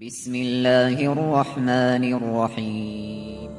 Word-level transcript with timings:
بسم 0.00 0.34
الله 0.34 1.12
الرحمن 1.12 2.04
الرحيم. 2.04 3.50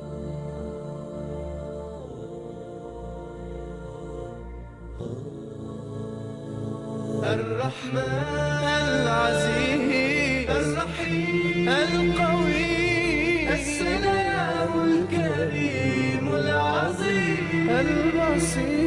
الرحمن 7.24 8.66
العزيز 8.86 10.50
الرحيم 10.50 11.70
القوي 11.70 13.54
السلام 13.54 14.74
الكريم 14.86 16.26
العظيم 16.36 17.70
البصير 17.70 18.87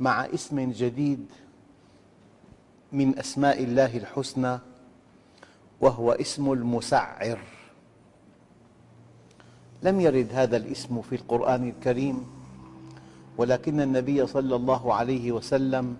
مع 0.00 0.24
اسم 0.24 0.70
جديد 0.70 1.26
من 2.92 3.18
أسماء 3.18 3.64
الله 3.64 3.96
الحسنى 3.96 4.58
وهو 5.80 6.12
اسم 6.12 6.52
المسعر. 6.52 7.38
لم 9.82 10.00
يرد 10.00 10.28
هذا 10.32 10.56
الاسم 10.56 11.02
في 11.02 11.14
القرآن 11.14 11.68
الكريم 11.68 12.26
ولكن 13.38 13.80
النبي 13.80 14.26
صلى 14.26 14.56
الله 14.56 14.94
عليه 14.94 15.32
وسلم 15.32 15.96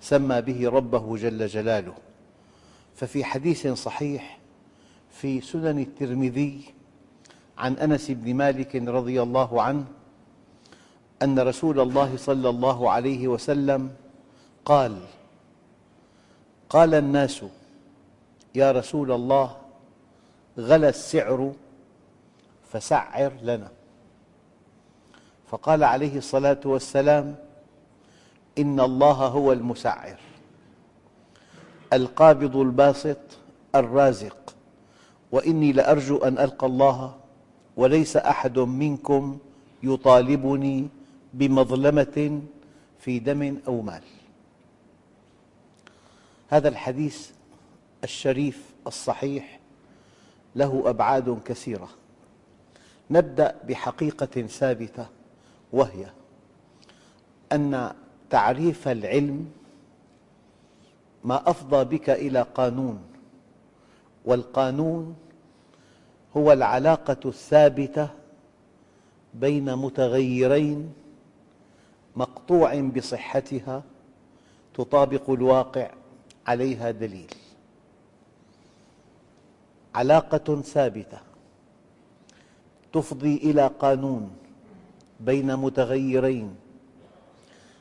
سمى 0.00 0.40
به 0.40 0.68
ربه 0.68 1.16
جل 1.16 1.46
جلاله. 1.46 1.94
ففي 2.96 3.24
حديث 3.24 3.66
صحيح 3.66 4.38
في 5.10 5.40
سنن 5.40 5.78
الترمذي 5.78 6.64
عن 7.58 7.72
أنس 7.74 8.10
بن 8.10 8.34
مالك 8.34 8.76
رضي 8.76 9.22
الله 9.22 9.62
عنه 9.62 9.84
أن 11.22 11.38
رسول 11.38 11.80
الله 11.80 12.16
صلى 12.16 12.48
الله 12.48 12.90
عليه 12.90 13.28
وسلم 13.28 13.90
قال 14.64 14.98
قال 16.68 16.94
الناس 16.94 17.44
يا 18.54 18.72
رسول 18.72 19.12
الله 19.12 19.56
غلى 20.58 20.88
السعر 20.88 21.52
فسعر 22.72 23.32
لنا. 23.42 23.68
فقال 25.48 25.84
عليه 25.84 26.18
الصلاة 26.18 26.60
والسلام 26.64 27.36
إن 28.58 28.80
الله 28.80 29.12
هو 29.12 29.52
المسعر 29.52 30.18
القابض 31.92 32.56
الباسط 32.56 33.18
الرازق 33.74 34.54
وإني 35.32 35.72
لأرجو 35.72 36.16
أن 36.18 36.38
ألقى 36.38 36.66
الله 36.66 37.14
وليس 37.76 38.16
أحد 38.16 38.58
منكم 38.58 39.38
يطالبني 39.82 40.88
بمظلمة 41.36 42.40
في 42.98 43.18
دم 43.18 43.58
أو 43.66 43.80
مال. 43.80 44.02
هذا 46.48 46.68
الحديث 46.68 47.30
الشريف 48.04 48.74
الصحيح 48.86 49.60
له 50.56 50.82
أبعاد 50.86 51.38
كثيرة. 51.44 51.88
نبدأ 53.10 53.54
بحقيقة 53.68 54.42
ثابتة 54.46 55.06
وهي 55.72 56.06
أن 57.52 57.92
تعريف 58.30 58.88
العلم 58.88 59.50
ما 61.24 61.50
أفضى 61.50 61.96
بك 61.96 62.10
إلى 62.10 62.42
قانون 62.42 62.98
والقانون 64.24 65.16
هو 66.36 66.52
العلاقة 66.52 67.16
الثابتة 67.24 68.08
بين 69.34 69.76
متغيرين 69.76 70.92
مقطوع 72.16 72.80
بصحتها 72.80 73.82
تطابق 74.74 75.30
الواقع 75.30 75.90
عليها 76.46 76.90
دليل. 76.90 77.30
علاقة 79.94 80.60
ثابتة 80.60 81.18
تفضي 82.92 83.36
إلى 83.36 83.66
قانون 83.66 84.30
بين 85.20 85.56
متغيرين. 85.56 86.56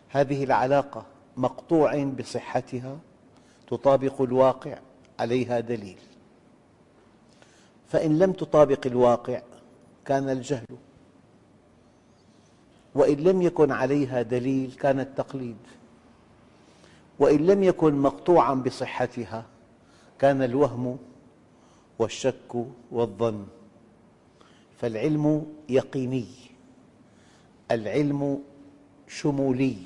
هذه 0.09 0.43
العلاقة 0.43 1.05
مقطوع 1.37 2.03
بصحتها 2.03 2.97
تطابق 3.67 4.21
الواقع 4.21 4.77
عليها 5.19 5.59
دليل. 5.59 5.97
فإن 7.87 8.19
لم 8.19 8.31
تطابق 8.31 8.87
الواقع 8.87 9.41
كان 10.05 10.29
الجهل 10.29 10.65
وإن 12.95 13.17
لم 13.17 13.41
يكن 13.41 13.71
عليها 13.71 14.21
دليل 14.21 14.71
كان 14.71 14.99
التقليد. 14.99 15.57
وإن 17.19 17.45
لم 17.45 17.63
يكن 17.63 17.93
مقطوعا 17.93 18.53
بصحتها 18.53 19.45
كان 20.19 20.43
الوهم 20.43 20.97
والشك 21.99 22.55
والظن. 22.91 23.45
فالعلم 24.77 25.45
يقيني 25.69 26.27
العلم 27.71 28.39
شمولي 29.07 29.77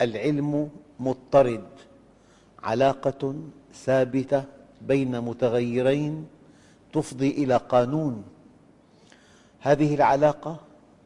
العلم 0.00 0.70
مضطرد. 1.00 1.68
علاقة 2.62 3.34
ثابتة 3.74 4.44
بين 4.82 5.20
متغيرين 5.20 6.26
تفضي 6.92 7.30
إلى 7.30 7.56
قانون. 7.56 8.24
هذه 9.60 9.94
العلاقة 9.94 10.60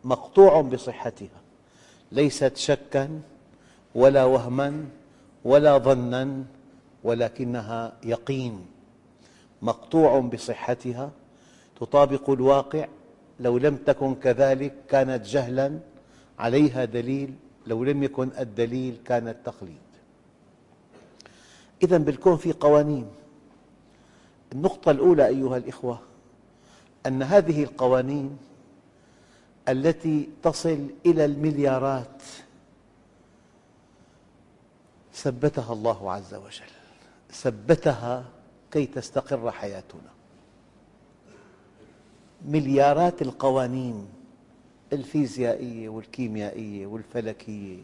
مقطوع 0.05 0.61
بصحتها. 0.61 1.41
ليست 2.13 2.57
شكا 2.57 3.21
ولا 3.95 4.25
وهما 4.25 4.85
ولا 5.45 5.79
ظنا 5.79 6.45
ولكنها 7.05 7.93
يقين. 8.05 8.67
مقطوع 9.63 10.21
بصحتها 10.21 11.11
تطابق 11.81 12.31
الواقع 12.31 12.89
لو 13.41 13.59
لم 13.59 13.77
تكن 13.77 14.15
كذلك 14.15 14.75
كانت 14.89 15.27
جهلا 15.27 15.79
عليها 16.39 16.85
دليل 16.85 17.35
لو 17.67 17.85
لم 17.85 18.03
يكن 18.03 18.31
الدليل 18.39 18.97
كان 19.05 19.29
التقليد. 19.29 19.91
إذا 21.83 21.99
بالكون 21.99 22.37
في 22.37 22.53
قوانين. 22.53 23.07
النقطة 24.53 24.91
الأولى 24.91 25.27
أيها 25.27 25.57
الإخوة 25.57 25.99
أن 27.07 27.23
هذه 27.23 27.63
القوانين 27.63 28.39
التي 29.69 30.29
تصل 30.43 30.87
إلى 31.07 31.25
المليارات. 31.25 32.23
ثبتها 35.15 35.73
الله 35.73 36.13
عز 36.13 36.35
وجل. 36.35 36.71
ثبتها 37.31 38.25
كي 38.71 38.87
تستقر 38.87 39.51
حياتنا. 39.51 40.11
مليارات 42.49 43.23
القوانين 43.23 44.09
الفيزيائية 44.93 45.89
والكيميائية 45.89 46.87
والفلكية 46.87 47.83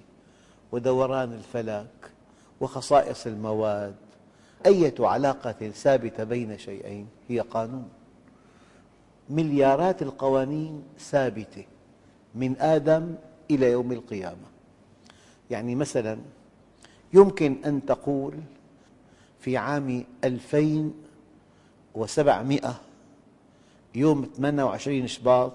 ودوران 0.73 1.33
الفلك 1.33 2.11
وخصائص 2.61 3.27
المواد 3.27 3.95
أية 4.67 4.95
علاقة 5.01 5.71
ثابتة 5.71 6.25
بين 6.25 6.59
شيئين؟ 6.59 7.09
هي 7.29 7.41
قانون. 7.41 7.89
مليارات 9.31 10.03
القوانين 10.03 10.83
ثابتة 10.99 11.65
من 12.35 12.57
آدم 12.61 13.15
إلى 13.51 13.71
يوم 13.71 13.93
القيامة. 13.93 14.47
يعني 15.51 15.75
مثلا 15.75 16.19
يمكن 17.13 17.57
أن 17.65 17.87
تقول 17.87 18.35
في 19.41 19.57
عام 19.57 20.05
2700 20.25 22.81
يوم 23.95 24.31
28 24.37 25.07
شباط 25.07 25.53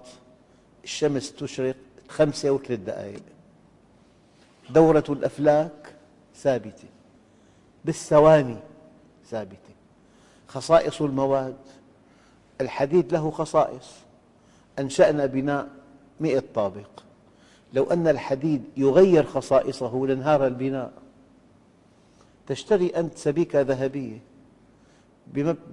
الشمس 0.83 1.33
تشرق 1.33 1.75
خمسة 2.09 2.51
وثلاث 2.51 2.79
دقائق. 2.79 3.21
دورة 4.69 5.03
الأفلاك 5.09 5.95
ثابتة 6.35 6.88
بالثواني 7.85 8.57
ثابتة. 9.29 9.57
خصائص 10.47 11.01
المواد 11.01 11.57
الحديد 12.62 13.13
له 13.13 13.31
خصائص. 13.31 13.92
أنشأنا 14.80 15.25
بناء 15.25 15.68
مئة 16.19 16.44
طابق. 16.56 16.90
لو 17.74 17.84
أن 17.84 18.08
الحديد 18.08 18.63
يغير 18.78 19.24
خصائصه 19.24 20.08
لانهار 20.08 20.48
البناء. 20.48 20.92
تشتري 22.48 22.88
أنت 22.88 23.18
سبيكة 23.18 23.62
ذهبية 23.62 24.19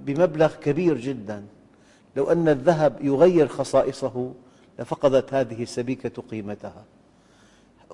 بمبلغ 0.05 0.55
كبير 0.55 0.99
جدا. 0.99 1.44
لو 2.17 2.32
أن 2.32 2.49
الذهب 2.49 2.99
يغير 3.00 3.49
خصائصه 3.49 4.32
لفقدت 4.79 5.35
هذه 5.35 5.62
السبيكة 5.62 6.23
قيمتها. 6.23 6.85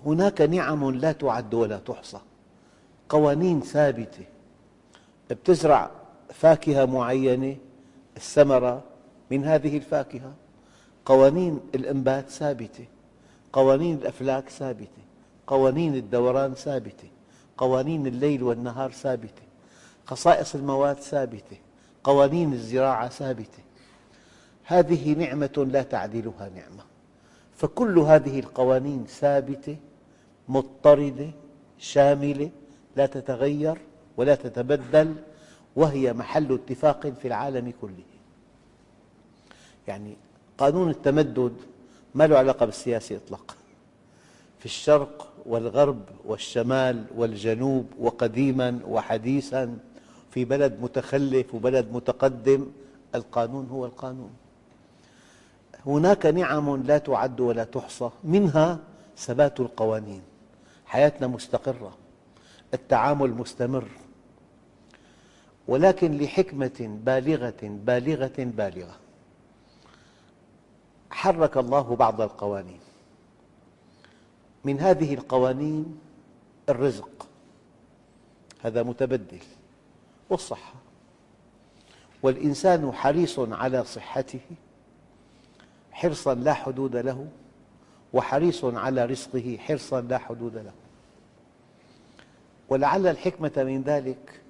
هناك 0.06 0.40
نعم 0.40 0.90
لا 0.90 1.12
تعد 1.12 1.54
ولا 1.54 1.78
تحصى. 1.78 2.18
قوانين 3.08 3.60
ثابتة. 3.60 4.24
بتزرع 5.30 5.90
فاكهة 6.32 6.84
معينة 6.84 7.56
الثمرة 8.16 8.82
من 9.30 9.44
هذه 9.44 9.76
الفاكهة. 9.76 10.34
قوانين 11.04 11.60
الإنبات 11.74 12.28
ثابتة. 12.28 12.84
قوانين 13.52 13.94
الأفلاك 13.96 14.48
ثابتة. 14.48 15.02
قوانين 15.46 15.94
الدوران 15.94 16.54
ثابتة. 16.54 17.08
قوانين 17.58 18.06
الليل 18.06 18.42
والنهار 18.42 18.90
ثابتة. 18.90 19.42
خصائص 20.06 20.54
المواد 20.54 20.96
ثابتة. 20.96 21.56
قوانين 22.04 22.52
الزراعة 22.52 23.08
ثابتة. 23.08 23.62
هذه 24.64 25.12
نعمة 25.12 25.66
لا 25.70 25.82
تعدلها 25.82 26.48
نعمة. 26.54 26.84
فكل 27.56 27.98
هذه 27.98 28.40
القوانين 28.40 29.04
ثابتة 29.06 29.76
مضطردة 30.48 31.30
شاملة 31.78 32.50
لا 32.96 33.06
تتغير 33.06 33.78
ولا 34.16 34.34
تتبدل 34.34 35.14
وهي 35.76 36.12
محل 36.12 36.52
اتفاق 36.52 37.06
في 37.06 37.28
العالم 37.28 37.72
كله. 37.80 38.04
يعني 39.88 40.16
قانون 40.58 40.90
التمدد 40.90 41.56
ما 42.14 42.26
له 42.26 42.38
علاقة 42.38 42.66
بالسياسة 42.66 43.16
إطلاقا. 43.16 43.54
في 44.58 44.64
الشرق 44.66 45.32
والغرب 45.46 46.00
والشمال 46.24 47.04
والجنوب 47.16 47.86
وقديما 47.98 48.80
وحديثا 48.88 49.78
في 50.30 50.44
بلد 50.44 50.78
متخلف 50.80 51.54
وبلد 51.54 51.92
متقدم 51.92 52.66
القانون 53.14 53.66
هو 53.66 53.86
القانون. 53.86 54.30
هناك 55.86 56.26
نعم 56.26 56.82
لا 56.82 56.98
تعد 56.98 57.40
ولا 57.40 57.64
تحصى 57.64 58.10
منها 58.24 58.78
ثبات 59.18 59.60
القوانين. 59.60 60.22
حياتنا 60.86 61.26
مستقرة. 61.26 61.96
التعامل 62.74 63.30
مستمر. 63.30 63.88
ولكن 65.68 66.18
لحكمة 66.18 66.98
بالغة 67.04 67.60
بالغة 67.62 68.32
بالغة. 68.38 68.96
حرك 71.10 71.56
الله 71.56 71.96
بعض 71.96 72.20
القوانين. 72.20 72.80
من 74.64 74.80
هذه 74.80 75.14
القوانين 75.14 76.00
الرزق. 76.68 77.28
هذا 78.62 78.82
متبدل. 78.82 79.38
والصحة. 80.30 80.74
والإنسان 82.22 82.92
حريص 82.92 83.38
على 83.38 83.84
صحته. 83.84 84.40
حرصا 85.92 86.34
لا 86.34 86.54
حدود 86.54 86.96
له. 86.96 87.28
وحريص 88.12 88.64
على 88.64 89.04
رزقه 89.04 89.58
حرصا 89.60 90.00
لا 90.00 90.18
حدود 90.18 90.56
له. 90.56 90.72
ولعل 92.68 93.06
الحكمة 93.06 93.52
من 93.56 93.82
ذلك 93.82 94.43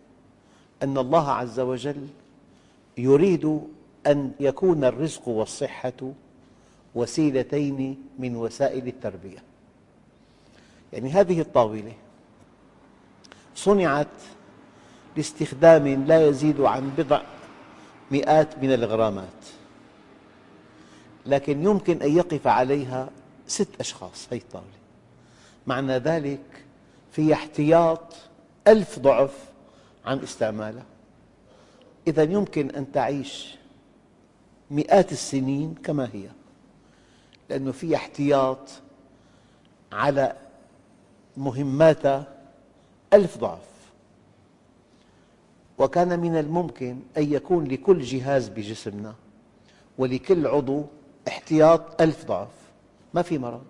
أن 0.82 0.98
الله 0.98 1.30
عز 1.30 1.60
وجل 1.60 2.06
يريد 2.98 3.60
أن 4.06 4.32
يكون 4.40 4.84
الرزق 4.84 5.28
والصحة 5.28 6.12
وسيلتين 6.94 8.02
من 8.18 8.36
وسائل 8.36 8.88
التربية. 8.88 9.38
يعني 10.92 11.10
هذه 11.10 11.40
الطاولة 11.40 11.92
صنعت 13.54 14.06
لاستخدام 15.16 15.88
لا 15.88 16.28
يزيد 16.28 16.60
عن 16.60 16.90
بضع 16.98 17.22
مئات 18.10 18.58
من 18.58 18.72
الغرامات 18.72 19.28
لكن 21.26 21.64
يمكن 21.64 22.02
أن 22.02 22.16
يقف 22.16 22.46
عليها 22.46 23.10
ست 23.46 23.68
أشخاص 23.80 24.28
هذه 24.32 24.40
الطاولة. 24.40 24.66
معنى 25.66 25.98
ذلك 25.98 26.64
في 27.12 27.32
احتياط 27.32 28.14
ألف 28.68 28.98
ضعف 28.98 29.53
عن 30.04 30.18
استعمالها 30.18 30.84
إذا 32.06 32.22
يمكن 32.22 32.70
أن 32.70 32.92
تعيش 32.92 33.56
مئات 34.70 35.12
السنين 35.12 35.74
كما 35.84 36.08
هي 36.12 36.28
لأنه 37.50 37.72
في 37.72 37.96
احتياط 37.96 38.58
على 39.92 40.36
مهماتها 41.36 42.26
ألف 43.12 43.38
ضعف. 43.38 43.74
وكان 45.78 46.20
من 46.20 46.36
الممكن 46.36 46.98
أن 47.16 47.32
يكون 47.32 47.64
لكل 47.64 48.02
جهاز 48.02 48.48
بجسمنا 48.48 49.14
ولكل 49.98 50.46
عضو 50.46 50.84
احتياط 51.28 52.02
ألف 52.02 52.24
ضعف. 52.24 52.48
ما 53.14 53.22
في 53.22 53.38
مرض. 53.38 53.64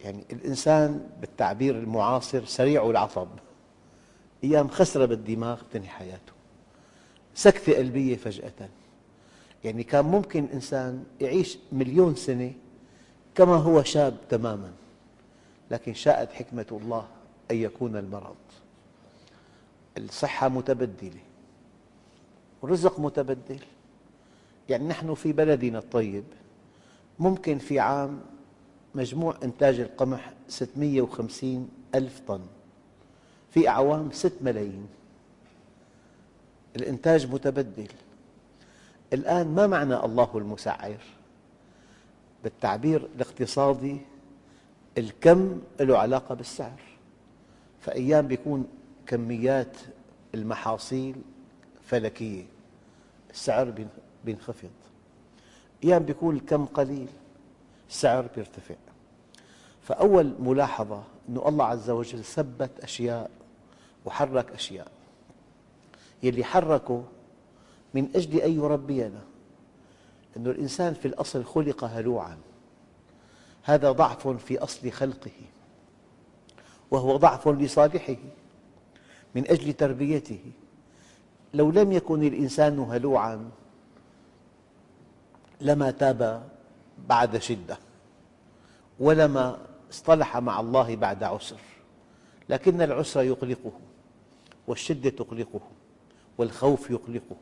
يعني 0.00 0.24
الإنسان 0.32 1.08
بالتعبير 1.20 1.74
المعاصر 1.74 2.44
سريع 2.44 2.90
العصب. 2.90 3.28
أيام 4.44 4.68
خسرة 4.68 5.04
بالدماغ 5.04 5.62
تنهي 5.72 5.88
حياته. 5.88 6.32
سكتة 7.34 7.76
قلبية 7.76 8.16
فجأة. 8.16 8.68
يعني 9.64 9.82
كان 9.82 10.04
ممكن 10.04 10.48
إنسان 10.52 11.04
يعيش 11.20 11.58
مليون 11.72 12.14
سنة 12.14 12.52
كما 13.34 13.56
هو 13.56 13.82
شاب 13.82 14.16
تماما 14.28 14.72
لكن 15.70 15.94
شاءت 15.94 16.32
حكمة 16.32 16.66
الله 16.72 17.08
أن 17.50 17.56
يكون 17.56 17.96
المرض. 17.96 18.36
الصحة 19.98 20.48
متبدلة 20.48 21.20
والرزق 22.62 23.00
متبدل. 23.00 23.60
يعني 24.68 24.88
نحن 24.88 25.14
في 25.14 25.32
بلدنا 25.32 25.78
الطيب 25.78 26.24
ممكن 27.18 27.58
في 27.58 27.80
عام 27.80 28.20
مجموع 28.94 29.36
إنتاج 29.42 29.80
القمح 29.80 30.32
650 30.48 31.68
ألف 31.94 32.20
طن. 32.28 32.40
في 33.50 33.68
أعوام 33.68 34.10
6 34.12 34.32
ملايين. 34.42 34.88
الإنتاج 36.76 37.32
متبدل. 37.32 37.88
الآن 39.12 39.54
ما 39.54 39.66
معنى 39.66 39.94
الله 39.94 40.30
المسعر؟ 40.34 40.98
بالتعبير 42.44 43.08
الاقتصادي 43.16 43.96
الكم 44.98 45.60
له 45.80 45.98
علاقة 45.98 46.34
بالسعر. 46.34 46.80
فأيام 47.80 48.30
يكون 48.30 48.68
كميات 49.06 49.76
المحاصيل 50.34 51.14
فلكية. 51.86 52.44
السعر 53.30 53.86
ينخفض 54.26 54.70
أيام 55.84 56.06
يكون 56.08 56.36
الكم 56.36 56.66
قليل 56.66 57.08
السعر 57.90 58.28
يرتفع 58.36 58.74
فأول 59.82 60.34
ملاحظة 60.40 61.02
أن 61.28 61.36
الله 61.36 61.64
عز 61.64 61.90
وجل 61.90 62.24
ثبت 62.24 62.70
أشياء 62.82 63.30
وحرك 64.04 64.52
أشياء. 64.52 64.90
يلي 66.22 66.44
حركه 66.44 67.04
من 67.94 68.08
أجل 68.16 68.40
أن 68.40 68.52
يربينا. 68.52 69.22
أن 70.36 70.46
الإنسان 70.46 70.94
في 70.94 71.08
الأصل 71.08 71.44
خلق 71.44 71.84
هلوعا. 71.84 72.38
هذا 73.62 73.92
ضعف 73.92 74.28
في 74.28 74.58
أصل 74.58 74.90
خلقه. 74.90 75.40
وهو 76.90 77.16
ضعف 77.16 77.48
لصالحه. 77.48 78.16
من 79.34 79.50
أجل 79.50 79.72
تربيته. 79.72 80.40
لو 81.54 81.70
لم 81.70 81.92
يكن 81.92 82.22
الإنسان 82.22 82.78
هلوعا 82.78 83.50
لما 85.60 85.90
تاب 85.90 86.48
بعد 87.08 87.38
شدة. 87.38 87.78
ولما 89.00 89.58
اصطلح 89.90 90.36
مع 90.36 90.60
الله 90.60 90.96
بعد 90.96 91.22
عسر. 91.22 91.60
لكن 92.48 92.82
العسر 92.82 93.22
يقلقه. 93.22 93.72
والشدة 94.68 95.10
تقلقه 95.10 95.60
والخوف 96.38 96.90
يقلقه. 96.90 97.36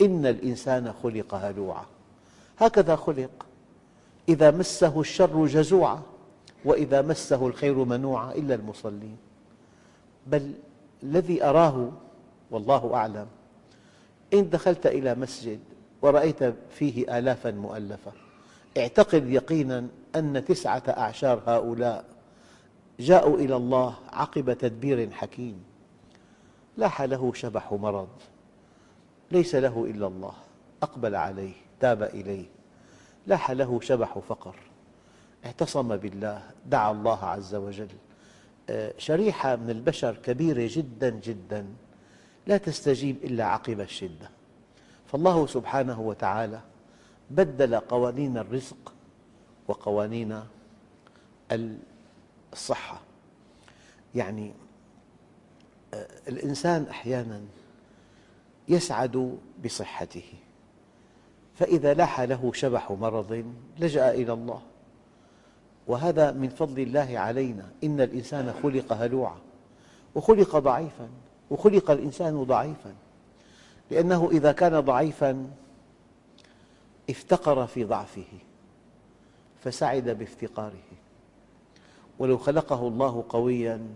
إن 0.00 0.26
الإنسان 0.26 0.92
خلق 1.02 1.34
هلوعا. 1.34 1.86
هكذا 2.58 2.96
خلق. 2.96 3.46
إذا 4.28 4.50
مسه 4.50 5.00
الشر 5.00 5.46
جزوعا 5.46 6.02
وإذا 6.64 7.02
مسه 7.02 7.46
الخير 7.46 7.74
منوعا 7.74 8.32
إلا 8.34 8.54
المصلين. 8.54 9.16
بل 10.26 10.52
الذي 11.02 11.44
أراه 11.44 11.90
والله 12.50 12.94
أعلم 12.94 13.26
إن 14.34 14.50
دخلت 14.50 14.86
إلى 14.86 15.14
مسجد 15.14 15.60
ورأيت 16.02 16.44
فيه 16.70 17.18
آلافا 17.18 17.50
مؤلفة 17.50 18.12
اعتقد 18.78 19.30
يقينا 19.30 19.86
أن 20.16 20.44
تسعة 20.44 20.82
أعشار 20.88 21.42
هؤلاء 21.46 22.04
جاءوا 23.00 23.36
إلى 23.36 23.56
الله 23.56 23.94
عقب 24.12 24.52
تدبير 24.52 25.10
حكيم. 25.10 25.71
لاح 26.76 27.02
له 27.02 27.32
شبح 27.32 27.72
مرض. 27.72 28.08
ليس 29.30 29.54
له 29.54 29.84
إلا 29.84 30.06
الله. 30.06 30.34
أقبل 30.82 31.14
عليه 31.14 31.52
تاب 31.80 32.02
إليه. 32.02 32.46
لاح 33.26 33.50
له 33.50 33.80
شبح 33.80 34.18
فقر. 34.18 34.54
اعتصم 35.44 35.96
بالله 35.96 36.42
دعا 36.66 36.90
الله 36.90 37.24
عز 37.24 37.54
وجل. 37.54 37.88
آه، 38.70 38.94
شريحة 38.98 39.56
من 39.56 39.70
البشر 39.70 40.16
كبيرة 40.16 40.68
جدا 40.70 41.10
جدا. 41.10 41.66
لا 42.46 42.56
تستجيب 42.56 43.16
إلا 43.24 43.44
عقب 43.44 43.80
الشدة. 43.80 44.30
فالله 45.06 45.46
سبحانه 45.46 46.00
وتعالى 46.00 46.60
بدل 47.30 47.76
قوانين 47.76 48.38
الرزق 48.38 48.92
وقوانين 49.68 50.42
الصحة. 52.52 53.00
يعني 54.14 54.52
الإنسان 56.28 56.86
أحياناً 56.90 57.40
يسعد 58.68 59.38
بصحته 59.64 60.32
فإذا 61.54 61.94
لاح 61.94 62.20
له 62.20 62.52
شبح 62.52 62.92
مرض 62.92 63.44
لجأ 63.78 64.10
إلى 64.10 64.32
الله. 64.32 64.62
وهذا 65.86 66.30
من 66.30 66.48
فضل 66.48 66.82
الله 66.82 67.18
علينا 67.18 67.70
إن 67.84 68.00
الإنسان 68.00 68.54
خلق 68.62 68.92
هلوعا 68.92 69.38
وخلق 70.14 70.56
ضعيفا 70.56 71.08
وخلق 71.50 71.90
الإنسان 71.90 72.44
ضعيفا. 72.44 72.94
لأنه 73.90 74.30
إذا 74.32 74.52
كان 74.52 74.80
ضعيفا 74.80 75.50
افتقر 77.10 77.66
في 77.66 77.84
ضعفه 77.84 78.32
فسعد 79.64 80.08
بافتقاره. 80.08 80.92
ولو 82.18 82.38
خلقه 82.38 82.88
الله 82.88 83.24
قويا 83.28 83.86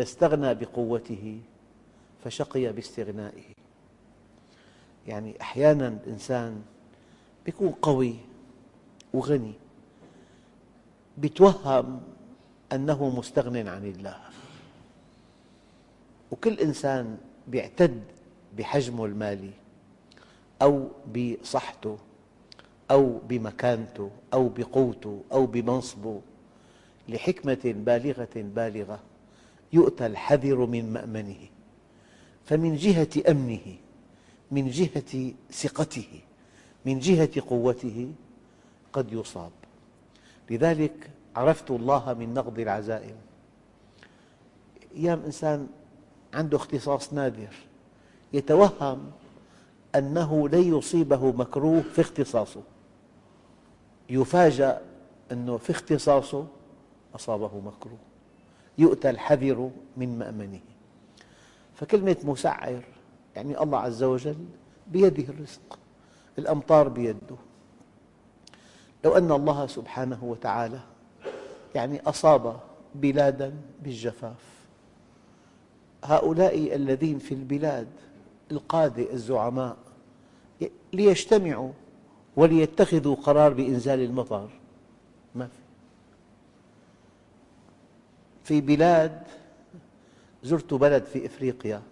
لاستغنى 0.00 0.54
بقوته 0.54 1.40
فشقي 2.24 2.72
باستغنائه. 2.72 3.52
يعني 5.06 5.40
أحيانا 5.40 5.88
الإنسان 5.88 6.62
يكون 7.46 7.68
قوي 7.68 8.16
وغني 9.14 9.52
يتوهم 11.22 12.00
أنه 12.72 13.08
مستغن 13.18 13.68
عن 13.68 13.86
الله. 13.86 14.16
وكل 16.30 16.60
إنسان 16.60 17.18
يعتد 17.52 18.02
بحجمه 18.58 19.04
المالي 19.04 19.52
أو 20.62 20.88
بصحته 21.16 21.98
أو 22.90 23.18
بمكانته 23.28 24.10
أو 24.34 24.48
بقوته 24.48 25.22
أو 25.32 25.46
بمنصبه 25.46 26.20
لحكمة 27.08 27.60
بالغة 27.64 28.34
بالغة. 28.36 29.09
يؤتى 29.72 30.06
الحذر 30.06 30.66
من 30.66 30.92
مأمنه 30.92 31.48
فمن 32.44 32.76
جهة 32.76 33.30
أمنه 33.30 33.76
من 34.50 34.70
جهة 34.70 35.32
ثقته 35.52 36.20
من 36.84 36.98
جهة 36.98 37.40
قوته 37.48 38.12
قد 38.92 39.12
يصاب. 39.12 39.50
لذلك 40.50 41.10
عرفت 41.36 41.70
الله 41.70 42.14
من 42.14 42.34
نقض 42.34 42.58
العزائم. 42.58 43.16
أيام 44.96 45.22
إنسان 45.26 45.68
عنده 46.34 46.56
اختصاص 46.56 47.12
نادر 47.12 47.54
يتوهم 48.32 49.10
أنه 49.94 50.48
لن 50.48 50.78
يصيبه 50.78 51.32
مكروه 51.32 51.80
في 51.80 52.00
اختصاصه. 52.00 52.62
يفاجأ 54.10 54.82
أنه 55.32 55.56
في 55.56 55.70
اختصاصه 55.70 56.46
أصابه 57.14 57.60
مكروه. 57.60 58.09
يؤتى 58.80 59.10
الحذر 59.10 59.70
من 59.96 60.18
مأمنه. 60.18 60.60
فكلمة 61.74 62.16
مسعر 62.24 62.82
يعني 63.36 63.62
الله 63.62 63.78
عز 63.78 64.02
وجل 64.02 64.44
بيده 64.86 65.32
الرزق 65.32 65.78
الأمطار 66.38 66.88
بيده. 66.88 67.36
لو 69.04 69.16
أن 69.16 69.32
الله 69.32 69.66
سبحانه 69.66 70.24
وتعالى 70.24 70.80
يعني 71.74 72.00
أصاب 72.00 72.60
بلادا 72.94 73.54
بالجفاف. 73.82 74.50
هؤلاء 76.04 76.74
الذين 76.76 77.18
في 77.18 77.34
البلاد 77.34 77.88
القادة 78.52 79.12
الزعماء 79.12 79.76
ليجتمعوا 80.92 81.72
وليتخذوا 82.36 83.14
قرار 83.14 83.52
بإنزال 83.52 84.00
المطر. 84.00 84.50
ما 85.34 85.46
في. 85.46 85.59
في 88.50 88.60
بلاد 88.60 89.22
زرت 90.42 90.74
بلد 90.74 91.04
في 91.04 91.26
إفريقيا 91.26 91.82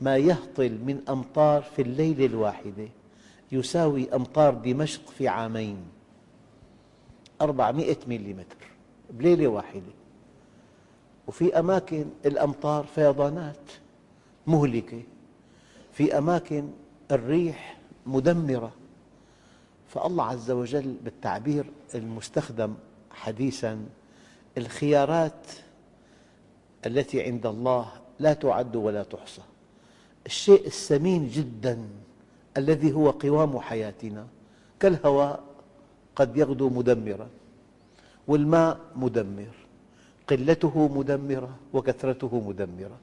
ما 0.00 0.16
يهطل 0.16 0.78
من 0.84 1.00
أمطار 1.08 1.62
في 1.62 1.82
الليلة 1.82 2.26
الواحدة 2.26 2.88
يساوي 3.52 4.14
أمطار 4.14 4.54
دمشق 4.54 5.10
في 5.10 5.28
عامين 5.28 5.76
أربعمئة 7.40 7.96
مليمتر 8.06 8.56
بليلة 9.10 9.46
واحدة. 9.46 9.92
وفي 11.26 11.58
أماكن 11.58 12.04
الأمطار 12.26 12.84
فيضانات 12.84 13.70
مهلكة 14.46 15.02
في 15.92 16.18
أماكن 16.18 16.68
الريح 17.10 17.78
مدمرة. 18.06 18.72
فالله 19.88 20.24
عز 20.24 20.50
وجل 20.50 20.96
بالتعبير 21.04 21.64
المستخدم 21.94 22.74
حديثاً 23.10 23.86
الخيارات 24.58 25.46
التي 26.86 27.22
عند 27.22 27.46
الله 27.46 27.92
لا 28.20 28.32
تعد 28.32 28.76
ولا 28.76 29.02
تحصى. 29.02 29.42
الشيء 30.26 30.66
الثمين 30.66 31.28
جدا 31.28 31.78
الذي 32.56 32.92
هو 32.92 33.10
قوام 33.10 33.58
حياتنا. 33.58 34.26
كالهواء 34.80 35.40
قد 36.16 36.36
يغدو 36.36 36.68
مدمرا 36.68 37.28
والماء 38.28 38.78
مدمر 38.96 39.54
قلته 40.28 40.88
مدمرة 40.88 41.58
وكثرته 41.72 42.40
مدمرة. 42.48 42.98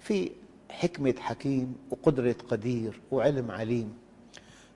في 0.00 0.30
حكمة 0.70 1.14
حكيم 1.18 1.74
وقدرة 1.90 2.36
قدير 2.48 3.00
وعلم 3.10 3.50
عليم. 3.50 3.98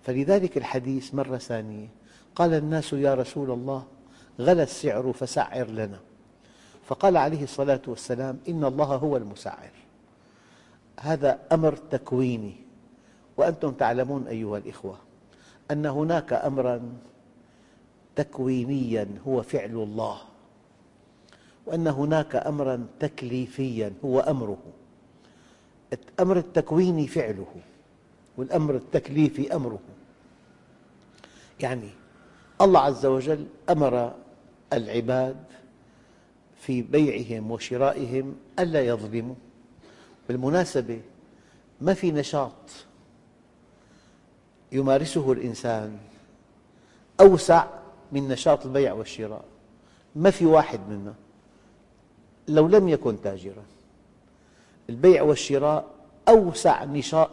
فلذلك 0.02 0.56
الحديث 0.56 1.14
مرة 1.14 1.36
ثانية 1.36 1.88
قال 2.34 2.54
الناس 2.54 2.92
يا 2.92 3.14
رسول 3.14 3.50
الله 3.50 3.84
غلى 4.40 4.62
السعر 4.62 5.12
فسعر 5.12 5.66
لنا. 5.66 6.00
فقال 6.90 7.16
عليه 7.16 7.42
الصلاة 7.42 7.80
والسلام 7.86 8.38
إن 8.48 8.64
الله 8.64 8.84
هو 8.84 9.16
المسعر 9.16 9.70
هذا 11.00 11.38
أمر 11.52 11.76
تكويني 11.76 12.56
وأنتم 13.36 13.72
تعلمون 13.72 14.26
أيها 14.26 14.58
الإخوة 14.58 14.98
أن 15.70 15.86
هناك 15.86 16.32
أمراً 16.32 16.82
تكوينياً 18.16 19.08
هو 19.26 19.42
فعل 19.42 19.70
الله 19.70 20.18
وأن 21.66 21.86
هناك 21.86 22.36
أمراً 22.36 22.86
تكليفياً 23.00 23.92
هو 24.04 24.20
أمره. 24.20 24.58
الأمر 25.92 26.36
التكويني 26.36 27.06
فعله 27.06 27.54
والأمر 28.36 28.74
التكليفي 28.74 29.56
أمره. 29.56 29.78
يعني 31.60 31.90
الله 32.60 32.80
عز 32.80 33.06
وجل 33.06 33.46
أمر 33.70 34.14
العباد 34.72 35.49
في 36.60 36.82
بيعهم 36.82 37.50
وشرائهم 37.50 38.36
ألا 38.58 38.86
يظلموا. 38.86 39.34
بالمناسبة 40.28 41.00
ما 41.80 41.94
في 41.94 42.12
نشاط 42.12 42.52
يمارسه 44.72 45.32
الإنسان 45.32 45.98
أوسع 47.20 47.66
من 48.12 48.28
نشاط 48.28 48.66
البيع 48.66 48.92
والشراء؟ 48.92 49.44
ما 50.16 50.30
في 50.30 50.46
واحد 50.46 50.80
منا 50.88 51.14
لو 52.48 52.68
لم 52.68 52.88
يكن 52.88 53.22
تاجراً 53.22 53.62
البيع 54.90 55.22
والشراء 55.22 55.84
أوسع 56.28 56.84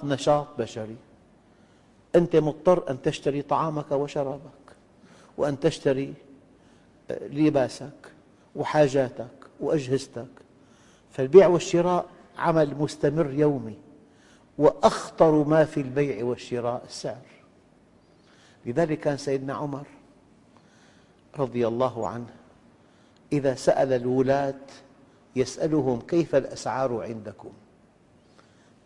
نشاط 0.03 0.47
بشري. 0.59 0.95
أنت 2.15 2.35
مضطر 2.35 2.89
أن 2.89 3.01
تشتري 3.01 3.41
طعامك 3.41 3.91
وشرابك 3.91 4.67
وأن 5.37 5.59
تشتري 5.59 6.13
آه، 7.11 7.27
لباسك. 7.27 8.11
وحاجاتك 8.57 9.29
وأجهزتك. 9.59 10.27
فالبيع 11.11 11.47
والشراء 11.47 12.05
عمل 12.37 12.75
مستمر 12.75 13.33
يومي 13.33 13.77
وأخطر 14.57 15.43
ما 15.43 15.65
في 15.65 15.81
البيع 15.81 16.25
والشراء 16.25 16.83
السعر. 16.85 17.25
لذلك 18.65 18.99
كان 18.99 19.17
سيدنا 19.17 19.53
عمر 19.53 19.87
رضي 21.37 21.67
الله 21.67 22.07
عنه 22.07 22.33
إذا 23.33 23.55
سأل 23.55 23.93
الولاة 23.93 24.65
يسألهم 25.35 26.01
كيف 26.01 26.35
الأسعار 26.35 27.03
عندكم. 27.03 27.51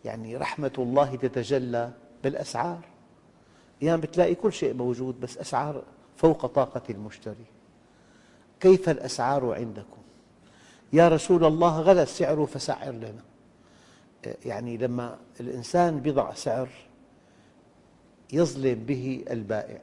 يعني 0.04 0.36
رحمة 0.36 0.72
الله 0.78 1.16
تتجلى 1.16 1.90
بالأسعار. 2.24 2.80
أحيانا 3.78 4.06
تلاقي 4.06 4.34
كل 4.34 4.52
شيء 4.52 4.74
موجود 4.74 5.20
بس 5.20 5.38
أسعار 5.38 5.82
فوق 6.16 6.46
طاقة 6.46 6.82
المشتري. 6.90 7.46
كيف 8.62 8.88
الأسعار 8.88 9.54
عندكم؟ 9.54 10.02
يا 10.92 11.08
رسول 11.08 11.44
الله 11.44 11.80
غلى 11.80 12.02
السعر 12.02 12.46
فسعر 12.46 12.92
لنا. 12.92 13.22
يعني 14.44 14.76
لما 14.76 15.18
الإنسان 15.40 16.02
يضع 16.04 16.34
سعر 16.34 16.68
يظلم 18.32 18.74
به 18.74 19.24
البائع. 19.30 19.80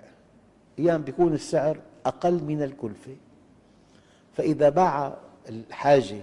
أيام 0.79 1.01
بيكون 1.01 1.33
السعر 1.33 1.79
أقل 2.05 2.43
من 2.43 2.63
الكلفة. 2.63 3.15
فإذا 4.37 4.69
باع 4.69 5.17
الحاجة 5.49 6.21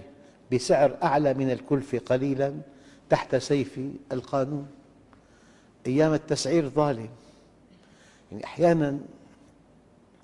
بسعر 0.53 0.97
أعلى 1.03 1.33
من 1.33 1.51
الكلفة 1.51 1.97
قليلا 1.97 2.53
تحت 3.09 3.35
سيف 3.35 3.79
القانون. 4.11 4.67
أيام 5.87 6.13
التسعير 6.13 6.69
ظالم. 6.69 7.09
يعني 8.31 8.43
أحيانا 8.43 8.99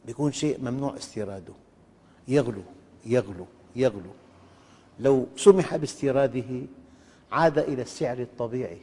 يكون 0.08 0.32
شيء 0.32 0.60
ممنوع 0.62 0.98
استيراده. 0.98 1.54
يغلو 2.28 2.64
يغلو 3.06 3.46
يغلو. 3.76 4.12
لو 5.00 5.28
سمح 5.36 5.76
باستيراده 5.76 6.62
عاد 7.32 7.58
إلى 7.58 7.82
السعر 7.82 8.20
الطبيعي 8.20 8.82